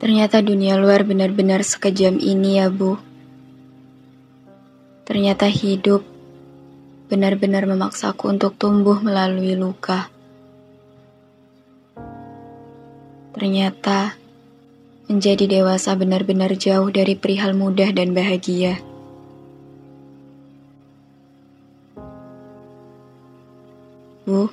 Ternyata 0.00 0.40
dunia 0.40 0.80
luar 0.80 1.04
benar-benar 1.04 1.60
sekejam 1.60 2.16
ini 2.16 2.56
ya, 2.56 2.72
Bu. 2.72 2.96
Ternyata 5.04 5.44
hidup 5.44 6.00
benar-benar 7.12 7.68
memaksaku 7.68 8.32
untuk 8.32 8.56
tumbuh 8.56 8.96
melalui 9.04 9.52
luka. 9.60 10.08
Ternyata 13.36 14.16
menjadi 15.04 15.60
dewasa 15.60 15.92
benar-benar 15.92 16.56
jauh 16.56 16.88
dari 16.88 17.12
perihal 17.12 17.52
mudah 17.52 17.92
dan 17.92 18.16
bahagia. 18.16 18.80
Bu, 24.24 24.48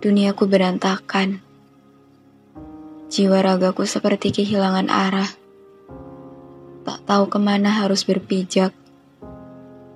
duniaku 0.00 0.48
berantakan. 0.48 1.51
Jiwa 3.12 3.44
ragaku 3.44 3.84
seperti 3.84 4.32
kehilangan 4.32 4.88
arah. 4.88 5.28
Tak 6.80 7.04
tahu 7.04 7.28
ke 7.28 7.36
mana 7.36 7.68
harus 7.84 8.08
berpijak. 8.08 8.72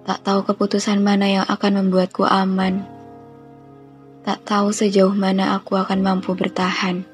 Tak 0.04 0.20
tahu 0.20 0.44
keputusan 0.44 1.00
mana 1.00 1.24
yang 1.24 1.46
akan 1.48 1.80
membuatku 1.80 2.28
aman. 2.28 2.84
Tak 4.20 4.44
tahu 4.44 4.68
sejauh 4.68 5.16
mana 5.16 5.56
aku 5.56 5.80
akan 5.80 6.04
mampu 6.04 6.36
bertahan. 6.36 7.08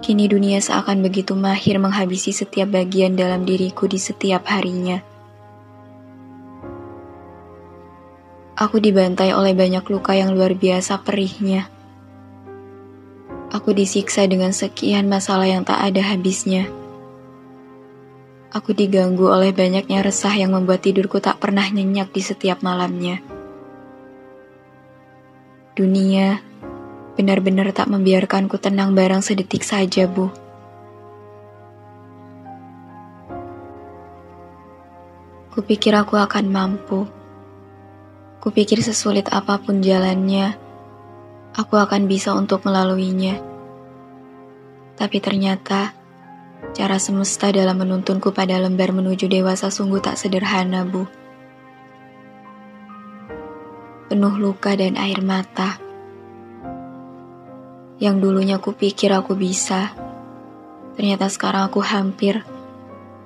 Kini 0.00 0.32
dunia 0.32 0.64
seakan 0.64 1.04
begitu 1.04 1.36
mahir 1.36 1.76
menghabisi 1.76 2.32
setiap 2.32 2.72
bagian 2.72 3.20
dalam 3.20 3.44
diriku 3.44 3.84
di 3.84 4.00
setiap 4.00 4.48
harinya. 4.48 5.04
Aku 8.56 8.80
dibantai 8.80 9.36
oleh 9.36 9.52
banyak 9.52 9.84
luka 9.92 10.16
yang 10.16 10.32
luar 10.32 10.56
biasa 10.56 11.04
perihnya. 11.04 11.73
Aku 13.54 13.70
disiksa 13.70 14.26
dengan 14.26 14.50
sekian 14.50 15.06
masalah 15.06 15.46
yang 15.46 15.62
tak 15.62 15.78
ada 15.78 16.02
habisnya. 16.02 16.66
Aku 18.50 18.74
diganggu 18.74 19.30
oleh 19.30 19.54
banyaknya 19.54 20.02
resah 20.02 20.34
yang 20.34 20.50
membuat 20.50 20.82
tidurku 20.82 21.22
tak 21.22 21.38
pernah 21.38 21.62
nyenyak 21.62 22.10
di 22.10 22.18
setiap 22.18 22.66
malamnya. 22.66 23.22
Dunia 25.78 26.42
benar-benar 27.14 27.70
tak 27.70 27.94
membiarkanku 27.94 28.58
tenang 28.58 28.90
barang 28.90 29.22
sedetik 29.22 29.62
saja, 29.62 30.10
Bu. 30.10 30.34
Kupikir 35.54 35.94
aku 35.94 36.18
akan 36.18 36.50
mampu. 36.50 37.06
Kupikir 38.42 38.82
sesulit 38.82 39.30
apa 39.30 39.62
pun 39.62 39.78
jalannya, 39.78 40.63
aku 41.54 41.78
akan 41.78 42.10
bisa 42.10 42.34
untuk 42.34 42.66
melaluinya. 42.66 43.38
Tapi 44.98 45.18
ternyata, 45.22 45.94
cara 46.74 46.98
semesta 46.98 47.54
dalam 47.54 47.78
menuntunku 47.78 48.34
pada 48.34 48.58
lembar 48.58 48.90
menuju 48.90 49.30
dewasa 49.30 49.70
sungguh 49.70 50.02
tak 50.02 50.18
sederhana, 50.18 50.82
Bu. 50.82 51.06
Penuh 54.10 54.34
luka 54.38 54.74
dan 54.74 54.98
air 54.98 55.22
mata. 55.22 55.78
Yang 58.02 58.16
dulunya 58.18 58.58
aku 58.58 58.74
pikir 58.74 59.14
aku 59.14 59.38
bisa, 59.38 59.94
ternyata 60.98 61.30
sekarang 61.30 61.70
aku 61.70 61.78
hampir, 61.78 62.42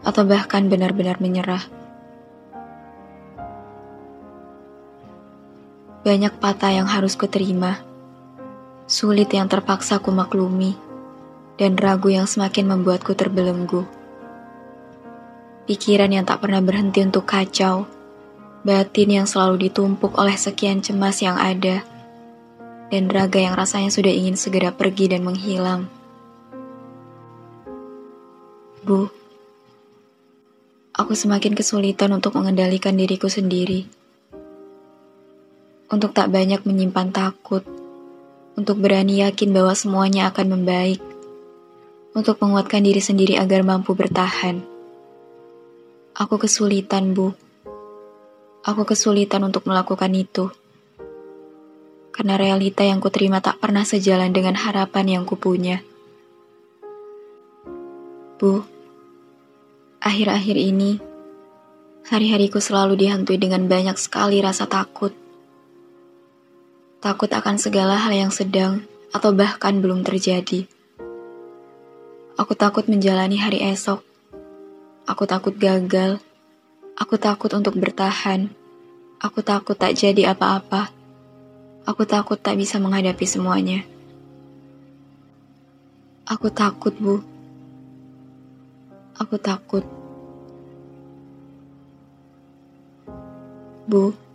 atau 0.04 0.22
bahkan 0.28 0.68
benar-benar 0.68 1.20
menyerah. 1.20 1.64
Banyak 6.04 6.40
patah 6.40 6.72
yang 6.72 6.88
harus 6.88 7.18
kuterima 7.18 7.88
sulit 8.88 9.28
yang 9.28 9.52
terpaksa 9.52 10.00
ku 10.00 10.08
maklumi, 10.08 10.72
dan 11.60 11.76
ragu 11.76 12.08
yang 12.08 12.24
semakin 12.24 12.72
membuatku 12.72 13.12
terbelenggu. 13.12 13.84
Pikiran 15.68 16.08
yang 16.08 16.24
tak 16.24 16.40
pernah 16.40 16.64
berhenti 16.64 17.04
untuk 17.04 17.28
kacau, 17.28 17.84
batin 18.64 19.20
yang 19.20 19.26
selalu 19.28 19.68
ditumpuk 19.68 20.16
oleh 20.16 20.32
sekian 20.40 20.80
cemas 20.80 21.20
yang 21.20 21.36
ada, 21.36 21.84
dan 22.88 23.12
raga 23.12 23.36
yang 23.36 23.52
rasanya 23.52 23.92
sudah 23.92 24.08
ingin 24.08 24.40
segera 24.40 24.72
pergi 24.72 25.12
dan 25.12 25.20
menghilang. 25.20 25.84
Bu, 28.88 29.12
aku 30.96 31.12
semakin 31.12 31.52
kesulitan 31.52 32.08
untuk 32.16 32.40
mengendalikan 32.40 32.96
diriku 32.96 33.28
sendiri. 33.28 33.84
Untuk 35.92 36.16
tak 36.16 36.32
banyak 36.32 36.64
menyimpan 36.64 37.12
takut, 37.12 37.68
untuk 38.58 38.82
berani 38.82 39.22
yakin 39.22 39.54
bahwa 39.54 39.70
semuanya 39.78 40.34
akan 40.34 40.58
membaik, 40.58 40.98
untuk 42.10 42.42
menguatkan 42.42 42.82
diri 42.82 42.98
sendiri 42.98 43.38
agar 43.38 43.62
mampu 43.62 43.94
bertahan. 43.94 44.58
Aku 46.18 46.42
kesulitan, 46.42 47.14
Bu. 47.14 47.30
Aku 48.66 48.82
kesulitan 48.82 49.46
untuk 49.46 49.62
melakukan 49.70 50.10
itu. 50.10 50.50
Karena 52.10 52.34
realita 52.34 52.82
yang 52.82 52.98
kuterima 52.98 53.38
tak 53.38 53.62
pernah 53.62 53.86
sejalan 53.86 54.34
dengan 54.34 54.58
harapan 54.58 55.22
yang 55.22 55.22
kupunya. 55.22 55.78
Bu, 58.42 58.66
akhir-akhir 60.02 60.58
ini, 60.58 60.98
hari-hariku 62.10 62.58
selalu 62.58 62.98
dihantui 62.98 63.38
dengan 63.38 63.70
banyak 63.70 63.94
sekali 63.94 64.42
rasa 64.42 64.66
takut 64.66 65.27
takut 66.98 67.30
akan 67.30 67.56
segala 67.62 67.94
hal 67.94 68.10
yang 68.10 68.32
sedang 68.34 68.82
atau 69.14 69.30
bahkan 69.30 69.78
belum 69.78 70.02
terjadi. 70.02 70.66
Aku 72.38 72.54
takut 72.54 72.86
menjalani 72.86 73.38
hari 73.38 73.62
esok. 73.62 74.02
Aku 75.06 75.26
takut 75.26 75.54
gagal. 75.54 76.18
Aku 76.98 77.18
takut 77.18 77.50
untuk 77.54 77.78
bertahan. 77.78 78.50
Aku 79.18 79.42
takut 79.42 79.74
tak 79.74 79.98
jadi 79.98 80.34
apa-apa. 80.34 80.90
Aku 81.86 82.06
takut 82.06 82.38
tak 82.38 82.58
bisa 82.58 82.78
menghadapi 82.78 83.26
semuanya. 83.26 83.82
Aku 86.28 86.52
takut, 86.52 86.92
Bu. 87.00 87.24
Aku 89.16 89.40
takut. 89.40 89.82
Bu. 93.88 94.27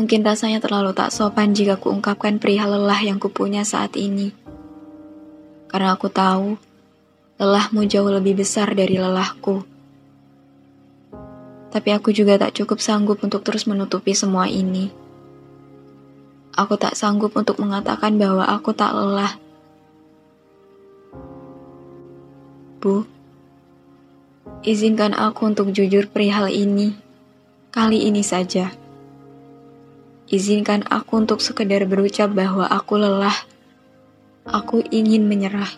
Mungkin 0.00 0.24
rasanya 0.24 0.64
terlalu 0.64 0.96
tak 0.96 1.12
sopan 1.12 1.52
jika 1.52 1.76
kuungkapkan 1.76 2.40
perihal 2.40 2.72
lelah 2.72 3.04
yang 3.04 3.20
kupunya 3.20 3.68
saat 3.68 4.00
ini. 4.00 4.32
Karena 5.68 5.92
aku 5.92 6.08
tahu, 6.08 6.56
lelahmu 7.36 7.84
jauh 7.84 8.08
lebih 8.08 8.40
besar 8.40 8.72
dari 8.72 8.96
lelahku. 8.96 9.60
Tapi 11.68 11.88
aku 11.92 12.16
juga 12.16 12.40
tak 12.40 12.56
cukup 12.56 12.80
sanggup 12.80 13.20
untuk 13.20 13.44
terus 13.44 13.68
menutupi 13.68 14.16
semua 14.16 14.48
ini. 14.48 14.88
Aku 16.56 16.80
tak 16.80 16.96
sanggup 16.96 17.36
untuk 17.36 17.60
mengatakan 17.60 18.16
bahwa 18.16 18.48
aku 18.48 18.72
tak 18.72 18.96
lelah. 18.96 19.36
Bu, 22.80 23.04
izinkan 24.64 25.12
aku 25.12 25.52
untuk 25.52 25.76
jujur 25.76 26.08
perihal 26.08 26.48
ini. 26.48 26.96
Kali 27.68 28.08
ini 28.08 28.24
saja. 28.24 28.80
Izinkan 30.30 30.86
aku 30.86 31.26
untuk 31.26 31.42
sekedar 31.42 31.82
berucap 31.90 32.30
bahwa 32.30 32.62
aku 32.70 33.02
lelah. 33.02 33.34
Aku 34.46 34.78
ingin 34.94 35.26
menyerah. 35.26 35.74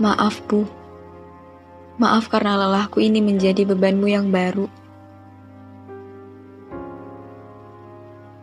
Maaf, 0.00 0.40
Bu. 0.48 0.64
Maaf 2.00 2.32
karena 2.32 2.56
lelahku 2.56 3.04
ini 3.04 3.20
menjadi 3.20 3.68
bebanmu 3.68 4.08
yang 4.08 4.32
baru. 4.32 4.72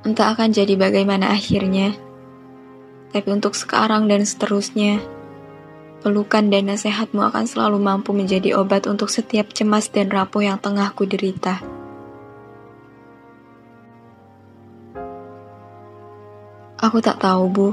Entah 0.05 0.37
akan 0.37 0.53
jadi 0.53 0.77
bagaimana 0.77 1.33
akhirnya, 1.33 1.97
tapi 3.09 3.33
untuk 3.33 3.57
sekarang 3.57 4.05
dan 4.05 4.29
seterusnya, 4.29 5.01
pelukan 6.01 6.47
dan 6.47 6.69
nasihatmu 6.69 7.19
akan 7.19 7.45
selalu 7.49 7.81
mampu 7.81 8.13
menjadi 8.13 8.53
obat 8.55 8.85
untuk 8.85 9.09
setiap 9.09 9.49
cemas 9.51 9.89
dan 9.89 10.07
rapuh 10.13 10.45
yang 10.45 10.61
tengah 10.61 10.93
ku 10.93 11.09
derita. 11.09 11.59
Aku 16.77 17.01
tak 17.01 17.17
tahu, 17.17 17.43
Bu. 17.49 17.67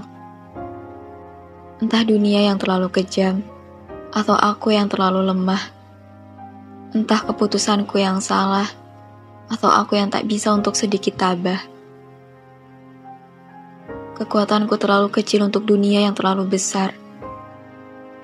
Entah 1.85 2.01
dunia 2.09 2.41
yang 2.49 2.57
terlalu 2.57 2.89
kejam, 2.89 3.45
atau 4.09 4.33
aku 4.33 4.73
yang 4.73 4.89
terlalu 4.89 5.29
lemah. 5.29 5.61
Entah 6.97 7.21
keputusanku 7.29 8.01
yang 8.01 8.25
salah, 8.25 8.65
atau 9.53 9.69
aku 9.69 10.01
yang 10.01 10.09
tak 10.09 10.25
bisa 10.25 10.49
untuk 10.57 10.73
sedikit 10.73 11.21
tabah. 11.21 11.61
Kekuatanku 14.17 14.73
terlalu 14.81 15.13
kecil 15.13 15.45
untuk 15.45 15.69
dunia 15.69 16.09
yang 16.09 16.17
terlalu 16.17 16.49
besar. 16.49 17.04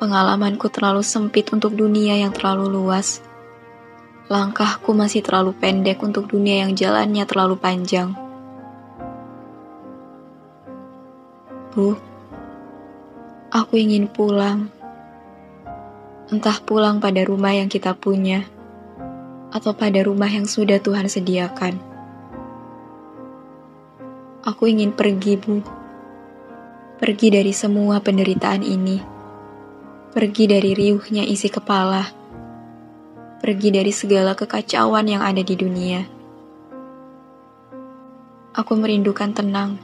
Pengalamanku 0.00 0.72
terlalu 0.72 1.04
sempit 1.04 1.52
untuk 1.52 1.76
dunia 1.76 2.16
yang 2.16 2.32
terlalu 2.32 2.72
luas. 2.72 3.20
Langkahku 4.32 4.96
masih 4.96 5.20
terlalu 5.20 5.52
pendek 5.52 6.00
untuk 6.00 6.24
dunia 6.24 6.64
yang 6.64 6.72
jalannya 6.72 7.20
terlalu 7.28 7.60
panjang. 7.60 8.16
Bu, 11.76 12.00
aku 13.52 13.76
ingin 13.76 14.08
pulang. 14.08 14.72
Entah 16.32 16.56
pulang 16.64 16.96
pada 16.96 17.20
rumah 17.20 17.52
yang 17.52 17.68
kita 17.68 17.92
punya, 17.92 18.48
atau 19.52 19.76
pada 19.76 20.00
rumah 20.00 20.32
yang 20.32 20.48
sudah 20.48 20.80
Tuhan 20.80 21.12
sediakan. 21.12 21.76
Aku 24.48 24.64
ingin 24.64 24.96
pergi, 24.96 25.36
Bu. 25.36 25.60
Pergi 26.96 27.28
dari 27.28 27.52
semua 27.52 28.00
penderitaan 28.00 28.64
ini 28.64 29.09
Pergi 30.10 30.50
dari 30.50 30.74
riuhnya 30.74 31.22
isi 31.22 31.46
kepala. 31.46 32.02
Pergi 33.38 33.70
dari 33.70 33.94
segala 33.94 34.34
kekacauan 34.34 35.06
yang 35.06 35.22
ada 35.22 35.38
di 35.38 35.54
dunia. 35.54 36.02
Aku 38.50 38.74
merindukan 38.74 39.30
tenang. 39.30 39.78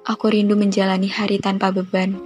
Aku 0.00 0.32
rindu 0.32 0.56
menjalani 0.56 1.12
hari 1.12 1.36
tanpa 1.36 1.76
beban. 1.76 2.16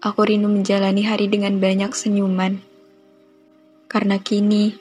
Aku 0.00 0.24
rindu 0.24 0.48
menjalani 0.48 1.04
hari 1.04 1.28
dengan 1.28 1.60
banyak 1.60 1.92
senyuman. 1.92 2.64
Karena 3.84 4.16
kini, 4.16 4.80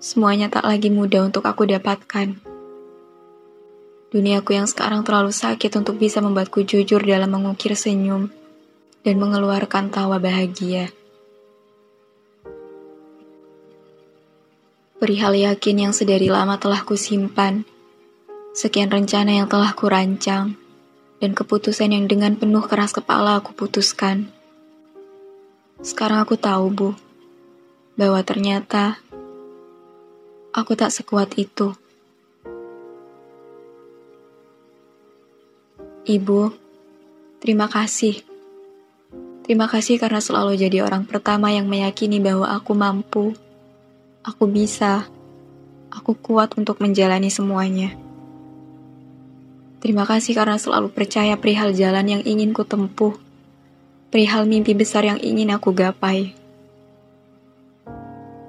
semuanya 0.00 0.48
tak 0.48 0.64
lagi 0.64 0.88
mudah 0.88 1.28
untuk 1.28 1.44
aku 1.44 1.68
dapatkan. 1.68 2.32
Duniaku 4.08 4.56
yang 4.56 4.64
sekarang 4.64 5.04
terlalu 5.04 5.36
sakit 5.36 5.68
untuk 5.76 6.00
bisa 6.00 6.24
membuatku 6.24 6.64
jujur 6.64 7.04
dalam 7.04 7.28
mengukir 7.28 7.76
senyum 7.76 8.32
dan 9.02 9.16
mengeluarkan 9.18 9.90
tawa 9.90 10.18
bahagia. 10.18 10.90
Perihal 14.98 15.38
yakin 15.38 15.88
yang 15.88 15.94
sedari 15.94 16.26
lama 16.26 16.58
telah 16.58 16.82
kusimpan, 16.82 17.62
sekian 18.50 18.90
rencana 18.90 19.30
yang 19.38 19.46
telah 19.46 19.70
kurancang, 19.70 20.58
dan 21.22 21.30
keputusan 21.38 21.94
yang 21.94 22.10
dengan 22.10 22.34
penuh 22.34 22.66
keras 22.66 22.90
kepala 22.90 23.38
aku 23.38 23.54
putuskan. 23.54 24.26
Sekarang 25.78 26.18
aku 26.18 26.34
tahu, 26.34 26.66
Bu, 26.74 26.90
bahwa 27.94 28.18
ternyata 28.26 28.98
aku 30.50 30.74
tak 30.74 30.90
sekuat 30.90 31.38
itu. 31.38 31.78
Ibu, 36.02 36.50
terima 37.38 37.70
kasih 37.70 38.27
Terima 39.48 39.64
kasih 39.64 39.96
karena 39.96 40.20
selalu 40.20 40.60
jadi 40.60 40.84
orang 40.84 41.08
pertama 41.08 41.48
yang 41.48 41.64
meyakini 41.64 42.20
bahwa 42.20 42.52
aku 42.52 42.76
mampu, 42.76 43.32
aku 44.20 44.44
bisa, 44.44 45.08
aku 45.88 46.12
kuat 46.20 46.52
untuk 46.60 46.84
menjalani 46.84 47.32
semuanya. 47.32 47.96
Terima 49.80 50.04
kasih 50.04 50.36
karena 50.36 50.60
selalu 50.60 50.92
percaya 50.92 51.32
perihal 51.40 51.72
jalan 51.72 52.20
yang 52.20 52.22
ingin 52.28 52.52
ku 52.52 52.68
tempuh, 52.68 53.16
perihal 54.12 54.44
mimpi 54.44 54.76
besar 54.76 55.08
yang 55.08 55.16
ingin 55.16 55.48
aku 55.48 55.72
gapai. 55.72 56.36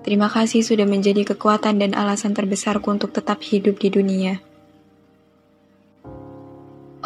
Terima 0.04 0.28
kasih 0.28 0.68
sudah 0.68 0.84
menjadi 0.84 1.32
kekuatan 1.32 1.80
dan 1.80 1.96
alasan 1.96 2.36
terbesarku 2.36 2.92
untuk 2.92 3.16
tetap 3.16 3.40
hidup 3.40 3.80
di 3.80 3.88
dunia. 3.88 4.44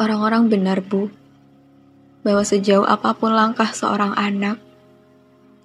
Orang-orang 0.01 0.49
benar, 0.49 0.81
Bu 0.81 1.13
bahwa 2.23 2.41
sejauh 2.41 2.87
apa 2.87 3.11
pun 3.13 3.35
langkah 3.35 3.67
seorang 3.75 4.15
anak, 4.15 4.57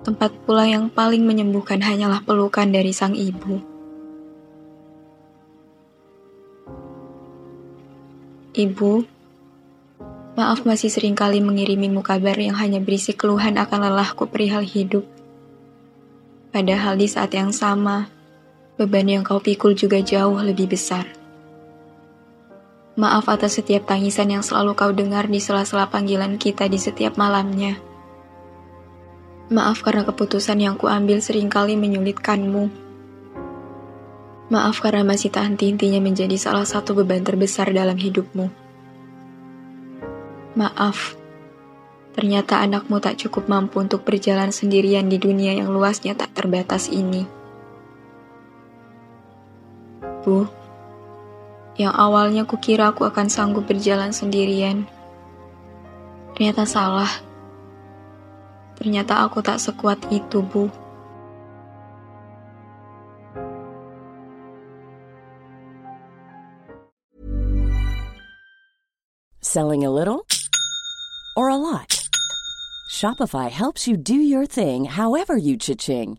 tempat 0.02 0.34
pula 0.42 0.66
yang 0.66 0.90
paling 0.90 1.22
menyembuhkan 1.22 1.78
hanyalah 1.82 2.22
pelukan 2.22 2.66
dari 2.70 2.90
sang 2.90 3.14
ibu. 3.14 3.62
Ibu, 8.58 8.92
maaf 10.34 10.66
masih 10.66 10.90
sering 10.90 11.14
kali 11.14 11.38
mengirimimu 11.38 12.02
kabar 12.02 12.34
yang 12.34 12.58
hanya 12.58 12.82
berisi 12.82 13.14
keluhan 13.14 13.54
akan 13.54 13.86
lelahku 13.86 14.26
perihal 14.26 14.66
hidup. 14.66 15.06
Padahal 16.50 16.98
di 16.98 17.06
saat 17.06 17.30
yang 17.38 17.54
sama, 17.54 18.10
beban 18.74 19.06
yang 19.06 19.22
kau 19.22 19.38
pikul 19.38 19.78
juga 19.78 20.02
jauh 20.02 20.42
lebih 20.42 20.74
besar. 20.74 21.17
Maaf 22.98 23.30
atas 23.30 23.62
setiap 23.62 23.86
tangisan 23.86 24.26
yang 24.26 24.42
selalu 24.42 24.74
kau 24.74 24.90
dengar 24.90 25.30
di 25.30 25.38
sela-sela 25.38 25.86
panggilan 25.86 26.34
kita 26.34 26.66
di 26.66 26.82
setiap 26.82 27.14
malamnya. 27.14 27.78
Maaf 29.54 29.86
karena 29.86 30.02
keputusan 30.02 30.58
yang 30.58 30.74
kuambil 30.74 31.22
sering 31.22 31.46
kali 31.46 31.78
menyulitkanmu. 31.78 32.88
Maaf 34.50 34.82
karena 34.82 35.06
masih 35.06 35.30
tak 35.30 35.46
henti-hentinya 35.46 36.02
menjadi 36.02 36.34
salah 36.34 36.66
satu 36.66 36.98
beban 36.98 37.22
terbesar 37.22 37.70
dalam 37.70 37.94
hidupmu. 37.94 38.50
Maaf, 40.58 41.14
ternyata 42.18 42.58
anakmu 42.66 42.98
tak 42.98 43.14
cukup 43.22 43.46
mampu 43.46 43.78
untuk 43.78 44.02
berjalan 44.02 44.50
sendirian 44.50 45.06
di 45.06 45.22
dunia 45.22 45.54
yang 45.54 45.70
luasnya 45.70 46.18
tak 46.18 46.34
terbatas 46.34 46.90
ini. 46.90 47.30
Bu, 50.26 50.50
yang 51.78 51.94
awalnya 51.94 52.42
kukira 52.42 52.90
aku 52.90 53.06
akan 53.06 53.30
sanggup 53.30 53.70
berjalan 53.70 54.10
sendirian. 54.10 54.84
Ternyata 56.34 56.66
salah. 56.66 57.10
Ternyata 58.74 59.22
aku 59.22 59.38
tak 59.42 59.62
sekuat 59.62 60.02
itu, 60.10 60.42
Bu. 60.42 60.66
Selling 69.38 69.82
a 69.86 69.90
little 69.90 70.26
or 71.34 71.48
a 71.48 71.56
lot? 71.56 72.04
Shopify 72.90 73.48
helps 73.48 73.86
you 73.86 73.96
do 73.96 74.14
your 74.14 74.44
thing 74.44 74.84
however 74.84 75.38
you 75.38 75.56
cha-ching. 75.56 76.18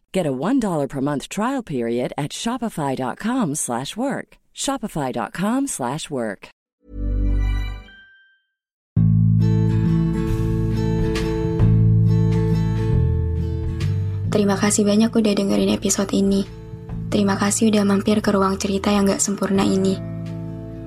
Get 0.11 0.27
a 0.27 0.35
$1 0.35 0.87
per 0.87 1.01
month 1.01 1.31
trial 1.31 1.63
period 1.63 2.11
at 2.19 2.31
shopify.com/work. 2.31 4.27
shopify.com/work. 4.51 6.41
Terima 14.31 14.55
kasih 14.55 14.87
banyak 14.87 15.11
udah 15.11 15.33
dengerin 15.35 15.75
episode 15.75 16.11
ini. 16.15 16.47
Terima 17.11 17.35
kasih 17.35 17.67
udah 17.71 17.83
mampir 17.83 18.23
ke 18.23 18.31
ruang 18.31 18.55
cerita 18.55 18.87
yang 18.91 19.03
gak 19.03 19.19
sempurna 19.19 19.67
ini. 19.67 19.99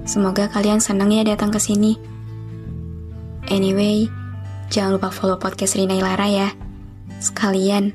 Semoga 0.09 0.49
kalian 0.49 0.81
senang 0.81 1.13
ya 1.13 1.25
datang 1.25 1.53
ke 1.53 1.61
sini. 1.61 1.97
Anyway, 3.53 4.09
Jangan 4.75 4.99
lupa 4.99 5.15
follow 5.15 5.39
podcast 5.39 5.79
Rina 5.79 5.95
Ilara 5.95 6.27
ya. 6.27 6.49
Sekalian, 7.23 7.95